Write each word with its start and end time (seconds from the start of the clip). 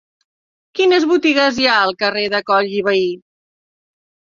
Quines 0.79 1.05
botigues 1.11 1.61
hi 1.65 1.69
ha 1.69 1.77
al 1.85 1.95
carrer 2.03 2.27
de 2.37 2.43
Coll 2.51 2.77
i 2.83 2.87
Vehí? 2.93 3.09